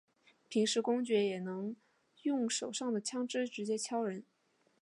[0.49, 1.75] 平时公爵也能
[2.23, 4.25] 用手上的枪枝直接敲人。